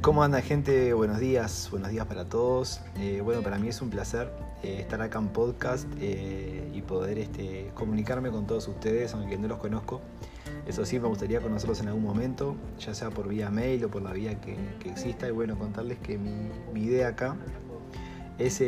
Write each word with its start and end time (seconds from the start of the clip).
¿Cómo 0.00 0.22
anda 0.22 0.40
gente? 0.40 0.92
Buenos 0.92 1.18
días, 1.18 1.68
buenos 1.72 1.90
días 1.90 2.06
para 2.06 2.24
todos. 2.24 2.80
Eh, 2.98 3.20
bueno, 3.20 3.42
para 3.42 3.58
mí 3.58 3.68
es 3.68 3.82
un 3.82 3.90
placer 3.90 4.32
eh, 4.62 4.76
estar 4.78 5.02
acá 5.02 5.18
en 5.18 5.28
podcast 5.28 5.88
eh, 6.00 6.70
y 6.72 6.82
poder 6.82 7.18
este, 7.18 7.72
comunicarme 7.74 8.30
con 8.30 8.46
todos 8.46 8.68
ustedes, 8.68 9.12
aunque 9.14 9.36
no 9.36 9.48
los 9.48 9.58
conozco. 9.58 10.00
Eso 10.68 10.86
sí, 10.86 11.00
me 11.00 11.08
gustaría 11.08 11.40
conocerlos 11.40 11.80
en 11.80 11.88
algún 11.88 12.04
momento, 12.04 12.54
ya 12.78 12.94
sea 12.94 13.10
por 13.10 13.26
vía 13.26 13.50
mail 13.50 13.84
o 13.86 13.90
por 13.90 14.02
la 14.02 14.12
vía 14.12 14.40
que, 14.40 14.56
exista. 14.88 15.26
Y 15.26 15.32
bueno, 15.32 15.58
contarles 15.58 15.98
que 15.98 16.16
mi, 16.16 16.80
idea 16.80 17.08
acá 17.08 17.34
es 18.38 18.62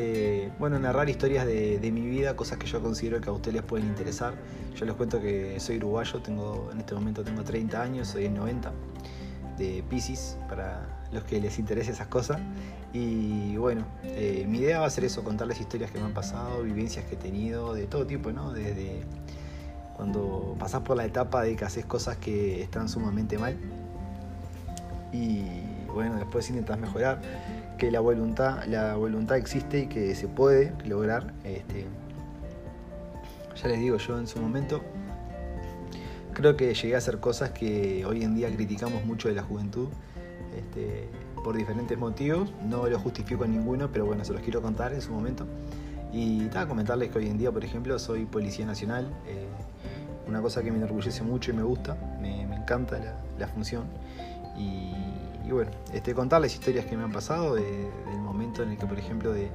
bueno, 0.58 0.80
narrar 0.80 1.08
historias 1.08 1.46
de, 1.46 1.78
de, 1.78 1.92
mi 1.92 2.06
vida, 2.08 2.34
cosas 2.34 2.58
que 2.58 2.66
yo 2.66 2.82
considero 2.82 3.20
que 3.20 3.30
a 3.30 3.32
ustedes 3.32 3.54
les 3.54 3.62
pueden 3.62 3.86
interesar. 3.86 4.34
Yo 4.74 4.84
les 4.84 4.96
cuento 4.96 5.20
que 5.20 5.60
soy 5.60 5.76
uruguayo, 5.76 6.20
tengo, 6.20 6.70
en 6.72 6.80
este 6.80 6.92
momento 6.92 7.22
tengo 7.22 7.44
30 7.44 7.80
años, 7.80 8.08
soy 8.08 8.24
en 8.24 8.34
90 8.34 8.72
de 9.60 9.84
Pisces, 9.88 10.36
para 10.48 10.88
los 11.12 11.22
que 11.24 11.40
les 11.40 11.58
interese 11.58 11.92
esas 11.92 12.08
cosas. 12.08 12.40
Y 12.92 13.56
bueno, 13.56 13.84
eh, 14.02 14.44
mi 14.48 14.58
idea 14.58 14.80
va 14.80 14.86
a 14.86 14.90
ser 14.90 15.04
eso, 15.04 15.22
contarles 15.22 15.60
historias 15.60 15.90
que 15.92 15.98
me 15.98 16.06
han 16.06 16.14
pasado, 16.14 16.62
vivencias 16.62 17.04
que 17.04 17.14
he 17.14 17.18
tenido, 17.18 17.74
de 17.74 17.86
todo 17.86 18.06
tipo, 18.06 18.32
¿no? 18.32 18.52
Desde 18.52 19.02
cuando 19.96 20.56
pasás 20.58 20.80
por 20.80 20.96
la 20.96 21.04
etapa 21.04 21.42
de 21.42 21.54
que 21.54 21.64
haces 21.64 21.84
cosas 21.84 22.16
que 22.16 22.62
están 22.62 22.88
sumamente 22.88 23.36
mal 23.36 23.56
y 25.12 25.42
bueno, 25.92 26.16
después 26.16 26.48
intentas 26.48 26.78
mejorar, 26.78 27.20
que 27.76 27.90
la 27.90 28.00
voluntad, 28.00 28.64
la 28.66 28.94
voluntad 28.94 29.36
existe 29.36 29.80
y 29.80 29.86
que 29.86 30.14
se 30.14 30.28
puede 30.28 30.72
lograr. 30.86 31.32
Este, 31.44 31.86
ya 33.60 33.68
les 33.68 33.80
digo, 33.80 33.98
yo 33.98 34.18
en 34.18 34.26
su 34.26 34.40
momento 34.40 34.82
creo 36.40 36.56
que 36.56 36.72
llegué 36.74 36.94
a 36.94 36.98
hacer 36.98 37.20
cosas 37.20 37.50
que 37.50 38.04
hoy 38.06 38.22
en 38.22 38.34
día 38.34 38.50
criticamos 38.54 39.04
mucho 39.04 39.28
de 39.28 39.34
la 39.34 39.42
juventud 39.42 39.88
este, 40.56 41.06
por 41.44 41.54
diferentes 41.54 41.98
motivos. 41.98 42.50
No 42.64 42.86
lo 42.86 42.98
justifico 42.98 43.44
en 43.44 43.52
ninguno, 43.52 43.90
pero 43.92 44.06
bueno, 44.06 44.24
se 44.24 44.32
los 44.32 44.40
quiero 44.40 44.62
contar 44.62 44.94
en 44.94 45.02
su 45.02 45.12
momento. 45.12 45.46
Y 46.12 46.44
estaba 46.44 46.66
comentarles 46.66 47.10
que 47.10 47.18
hoy 47.18 47.26
en 47.26 47.36
día, 47.36 47.52
por 47.52 47.62
ejemplo, 47.62 47.98
soy 47.98 48.24
policía 48.24 48.64
nacional. 48.64 49.06
Eh, 49.26 49.46
una 50.26 50.40
cosa 50.40 50.62
que 50.62 50.70
me 50.70 50.78
enorgullece 50.78 51.22
mucho 51.22 51.50
y 51.50 51.54
me 51.54 51.62
gusta, 51.62 51.96
me, 52.20 52.42
encanta 52.42 52.98
la, 53.38 53.46
función. 53.48 53.84
Y, 54.56 55.50
bueno, 55.50 55.70
este, 55.92 56.14
contarles 56.14 56.54
historias 56.54 56.86
que 56.86 56.96
me 56.96 57.04
han 57.04 57.12
pasado 57.12 57.56
del 57.56 58.18
momento 58.22 58.62
en 58.62 58.70
el 58.70 58.78
que, 58.78 58.86
por 58.86 58.98
ejemplo, 58.98 59.32
de, 59.32 59.50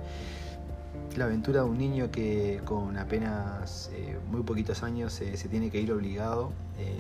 la 1.18 1.26
aventura 1.26 1.62
de 1.62 1.70
un 1.70 1.78
niño 1.78 2.12
que 2.12 2.62
con 2.66 2.98
apenas 2.98 3.90
eh, 3.94 4.18
muy 4.32 4.44
poquitos 4.44 4.84
años 4.84 5.14
se 5.14 5.48
tiene 5.50 5.70
que 5.70 5.80
ir 5.80 5.92
obligado 5.92 6.52
eh, 6.78 6.98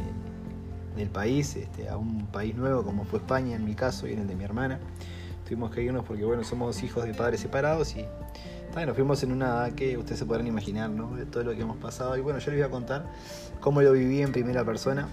del 0.95 1.09
país, 1.09 1.55
este, 1.55 1.89
a 1.89 1.97
un 1.97 2.27
país 2.27 2.55
nuevo 2.55 2.83
como 2.83 3.03
fue 3.03 3.19
España 3.19 3.55
en 3.55 3.65
mi 3.65 3.75
caso 3.75 4.07
y 4.07 4.13
en 4.13 4.19
el 4.19 4.27
de 4.27 4.35
mi 4.35 4.43
hermana. 4.43 4.79
Tuvimos 5.45 5.71
que 5.71 5.83
irnos 5.83 6.03
porque 6.05 6.25
bueno, 6.25 6.43
somos 6.43 6.81
hijos 6.83 7.03
de 7.05 7.13
padres 7.13 7.41
separados 7.41 7.95
y 7.95 8.05
nos 8.85 8.95
fuimos 8.95 9.23
en 9.23 9.31
una 9.31 9.45
edad 9.45 9.71
que 9.71 9.95
ustedes 9.97 10.19
se 10.19 10.25
podrán 10.25 10.47
imaginar, 10.47 10.89
¿no? 10.89 11.15
De 11.15 11.25
todo 11.25 11.45
lo 11.45 11.55
que 11.55 11.61
hemos 11.61 11.77
pasado. 11.77 12.17
Y 12.17 12.21
bueno, 12.21 12.39
yo 12.39 12.51
les 12.51 12.59
voy 12.59 12.67
a 12.67 12.71
contar 12.71 13.05
cómo 13.61 13.81
lo 13.81 13.93
viví 13.93 14.21
en 14.21 14.33
primera 14.33 14.65
persona, 14.65 15.07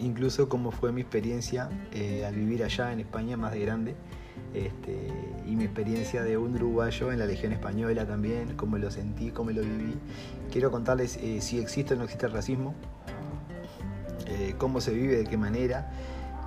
incluso 0.00 0.48
cómo 0.48 0.70
fue 0.70 0.90
mi 0.90 1.02
experiencia 1.02 1.68
eh, 1.92 2.24
al 2.24 2.34
vivir 2.34 2.64
allá 2.64 2.92
en 2.92 3.00
España 3.00 3.36
más 3.36 3.52
de 3.52 3.60
grande. 3.60 3.94
Este, 4.54 5.10
mi 5.58 5.64
experiencia 5.64 6.22
de 6.22 6.38
un 6.38 6.54
uruguayo 6.54 7.10
en 7.10 7.18
la 7.18 7.26
Legión 7.26 7.52
Española 7.52 8.06
también, 8.06 8.54
cómo 8.56 8.78
lo 8.78 8.90
sentí, 8.90 9.30
cómo 9.30 9.50
lo 9.50 9.60
viví. 9.60 9.94
Quiero 10.52 10.70
contarles 10.70 11.18
eh, 11.20 11.40
si 11.40 11.58
existe 11.58 11.94
o 11.94 11.96
no 11.96 12.04
existe 12.04 12.26
el 12.26 12.32
racismo, 12.32 12.74
eh, 14.26 14.54
cómo 14.56 14.80
se 14.80 14.92
vive, 14.92 15.16
de 15.16 15.24
qué 15.24 15.36
manera. 15.36 15.90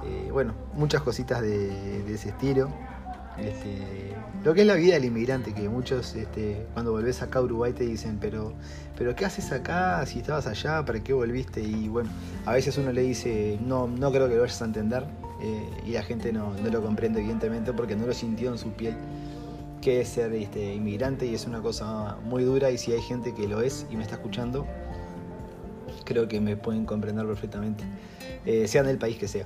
Eh, 0.06 0.30
bueno, 0.32 0.54
muchas 0.74 1.02
cositas 1.02 1.42
de, 1.42 2.02
ese 2.12 2.30
estilo. 2.30 2.70
Este, 3.38 4.14
lo 4.44 4.54
que 4.54 4.62
es 4.62 4.68
la 4.68 4.76
vida 4.76 4.94
del 4.94 5.06
inmigrante, 5.06 5.54
que 5.54 5.68
muchos 5.68 6.16
este, 6.16 6.66
cuando 6.74 6.92
volvés 6.92 7.22
acá 7.22 7.40
a 7.40 7.42
Uruguay 7.42 7.74
te 7.74 7.84
dicen, 7.84 8.18
pero, 8.20 8.54
pero 8.98 9.16
¿qué 9.16 9.26
haces 9.26 9.52
acá 9.52 10.06
si 10.06 10.20
estabas 10.20 10.48
allá? 10.48 10.86
¿Para 10.86 11.04
qué 11.04 11.12
volviste? 11.12 11.62
Y 11.62 11.90
bueno, 11.90 12.10
a 12.46 12.54
veces 12.54 12.78
uno 12.78 12.94
le 12.94 13.02
dice, 13.02 13.60
no, 13.62 13.88
no 13.88 14.12
creo 14.12 14.30
que 14.30 14.36
lo 14.36 14.42
vayas 14.42 14.62
a 14.62 14.66
entender, 14.66 15.06
eh, 15.42 15.70
y 15.86 15.92
la 15.92 16.04
gente 16.04 16.32
no, 16.32 16.54
lo 16.54 16.82
comprende 16.82 17.20
evidentemente 17.20 17.74
porque 17.74 17.96
no 17.96 18.06
lo 18.06 18.14
sintió 18.14 18.52
en 18.52 18.58
su 18.58 18.72
piel 18.72 18.96
que 19.82 20.02
es 20.02 20.10
ser 20.10 20.34
este, 20.34 20.76
inmigrante 20.76 21.26
y 21.26 21.34
es 21.34 21.48
una 21.48 21.60
cosa 21.60 22.18
muy 22.24 22.44
dura 22.44 22.70
y 22.72 22.78
si 22.78 22.94
hay 22.94 23.02
gente 23.02 23.34
que 23.34 23.48
lo 23.48 23.62
es 23.62 23.88
y 23.90 23.98
me 23.98 24.04
está 24.04 24.16
escuchando, 24.16 24.68
creo 26.06 26.28
que 26.28 26.40
me 26.40 26.56
pueden 26.56 26.86
comprender 26.86 27.26
perfectamente, 27.26 27.84
eh, 28.46 28.68
sean 28.68 28.86
del 28.86 28.98
país 28.98 29.18
que 29.18 29.28
sea. 29.28 29.46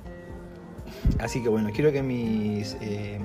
Así 1.18 1.42
que 1.42 1.48
bueno, 1.48 1.70
quiero 1.74 1.90
que 1.90 2.02
mis, 2.02 2.76
eh, 2.80 3.18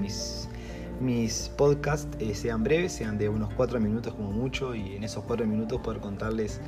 mis 1.00 1.50
podcasts 1.58 2.08
eh, 2.20 2.34
sean 2.34 2.64
breves, 2.64 2.94
sean 2.94 3.18
de 3.18 3.28
unos 3.30 3.54
cuatro 3.54 3.80
minutos 3.80 4.14
como 4.14 4.32
mucho 4.32 4.74
y 4.74 4.96
en 4.96 5.04
esos 5.04 5.24
cuatro 5.24 5.46
minutos 5.46 5.80
poder 5.82 6.00
contarles 6.00 6.62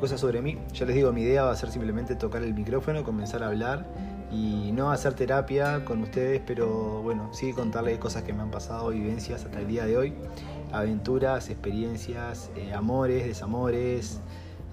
cosas 0.00 0.18
sobre 0.18 0.40
mí. 0.40 0.56
Ya 0.72 0.86
les 0.86 0.94
digo, 0.94 1.12
mi 1.12 1.20
idea 1.20 1.42
va 1.42 1.52
a 1.52 1.56
ser 1.56 1.70
simplemente 1.70 2.14
tocar 2.14 2.42
el 2.42 2.54
micrófono, 2.54 3.04
comenzar 3.04 3.42
a 3.42 3.48
hablar 3.48 3.86
y 4.32 4.70
no 4.72 4.90
hacer 4.90 5.14
terapia 5.14 5.84
con 5.84 6.02
ustedes, 6.02 6.40
pero 6.46 7.02
bueno, 7.02 7.30
sí 7.32 7.52
contarles 7.52 7.98
cosas 7.98 8.22
que 8.22 8.32
me 8.32 8.42
han 8.42 8.50
pasado, 8.50 8.90
vivencias 8.90 9.44
hasta 9.44 9.60
el 9.60 9.66
día 9.66 9.86
de 9.86 9.96
hoy, 9.96 10.14
aventuras, 10.72 11.50
experiencias, 11.50 12.50
amores, 12.74 13.26
desamores, 13.26 14.20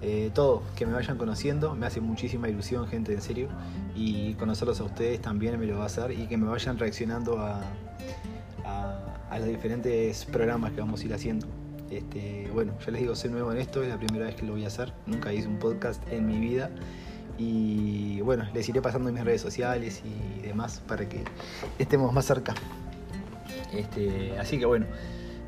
eh, 0.00 0.30
todo, 0.32 0.62
que 0.76 0.86
me 0.86 0.92
vayan 0.92 1.18
conociendo, 1.18 1.74
me 1.74 1.86
hace 1.86 2.00
muchísima 2.00 2.48
ilusión, 2.48 2.86
gente, 2.86 3.12
en 3.12 3.20
serio, 3.20 3.48
y 3.96 4.34
conocerlos 4.34 4.80
a 4.80 4.84
ustedes 4.84 5.20
también 5.20 5.58
me 5.58 5.66
lo 5.66 5.78
va 5.78 5.84
a 5.84 5.86
hacer 5.86 6.12
y 6.12 6.26
que 6.26 6.36
me 6.36 6.46
vayan 6.46 6.78
reaccionando 6.78 7.38
a, 7.38 7.60
a, 8.64 9.38
los 9.38 9.48
diferentes 9.48 10.24
programas 10.24 10.72
que 10.72 10.80
vamos 10.80 11.00
a 11.00 11.04
ir 11.04 11.14
haciendo. 11.14 11.48
Este, 11.90 12.48
bueno, 12.52 12.74
ya 12.84 12.92
les 12.92 13.00
digo, 13.00 13.16
soy 13.16 13.30
nuevo 13.30 13.50
en 13.50 13.58
esto, 13.58 13.82
es 13.82 13.88
la 13.88 13.98
primera 13.98 14.26
vez 14.26 14.36
que 14.36 14.46
lo 14.46 14.52
voy 14.52 14.64
a 14.64 14.68
hacer, 14.68 14.92
nunca 15.06 15.32
hice 15.32 15.48
un 15.48 15.58
podcast 15.58 16.02
en 16.12 16.26
mi 16.26 16.38
vida 16.38 16.70
y 17.38 18.20
bueno, 18.20 18.44
les 18.52 18.68
iré 18.68 18.82
pasando 18.82 19.12
mis 19.12 19.24
redes 19.24 19.40
sociales 19.40 20.02
y 20.04 20.40
demás 20.42 20.82
para 20.86 21.08
que 21.08 21.22
estemos 21.78 22.12
más 22.12 22.26
cerca. 22.26 22.54
Este, 23.72 24.36
así 24.38 24.58
que 24.58 24.66
bueno, 24.66 24.86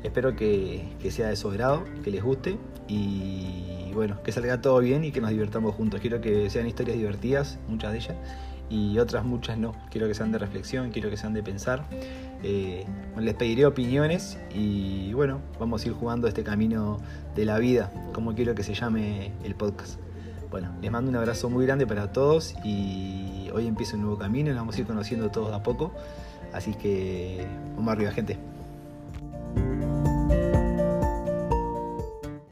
espero 0.03 0.35
que, 0.35 0.95
sea 1.09 1.29
de 1.29 1.35
su 1.35 1.49
grado, 1.49 1.83
que 2.03 2.11
les 2.11 2.23
guste 2.23 2.57
y 2.87 3.91
bueno, 3.93 4.23
que 4.23 4.31
salga 4.31 4.61
todo 4.61 4.79
bien 4.79 5.03
y 5.03 5.11
que 5.11 5.21
nos 5.21 5.31
divertamos 5.31 5.75
juntos. 5.75 5.99
Quiero 5.99 6.21
que 6.21 6.49
sean 6.49 6.67
historias 6.67 6.97
divertidas, 6.97 7.59
muchas 7.67 7.91
de 7.91 7.97
ellas, 7.97 8.15
y 8.69 8.97
otras 8.99 9.25
muchas 9.25 9.57
no. 9.57 9.75
Quiero 9.89 10.07
que 10.07 10.13
sean 10.13 10.31
de 10.31 10.37
reflexión, 10.37 10.91
quiero 10.91 11.09
que 11.09 11.17
sean 11.17 11.33
de 11.33 11.43
pensar. 11.43 11.83
Eh, 12.43 12.85
les 13.17 13.33
pediré 13.35 13.65
opiniones 13.65 14.39
y 14.55 15.13
bueno, 15.13 15.41
vamos 15.59 15.83
a 15.83 15.87
ir 15.89 15.93
jugando 15.93 16.27
este 16.27 16.43
camino 16.43 16.99
de 17.35 17.45
la 17.45 17.59
vida, 17.59 17.91
como 18.13 18.33
quiero 18.33 18.55
que 18.55 18.63
se 18.63 18.73
llame 18.73 19.33
el 19.43 19.55
podcast. 19.55 19.99
Bueno, 20.51 20.67
les 20.81 20.91
mando 20.91 21.09
un 21.09 21.15
abrazo 21.15 21.49
muy 21.49 21.65
grande 21.65 21.87
para 21.87 22.11
todos 22.11 22.55
y 22.61 23.49
hoy 23.53 23.67
empieza 23.67 23.95
un 23.95 24.01
nuevo 24.01 24.17
camino, 24.17 24.49
nos 24.49 24.57
vamos 24.57 24.75
a 24.75 24.81
ir 24.81 24.85
conociendo 24.85 25.31
todos 25.31 25.53
a 25.53 25.63
poco. 25.63 25.93
Así 26.51 26.73
que 26.73 27.47
vamos 27.77 27.93
arriba, 27.93 28.11
gente. 28.11 28.37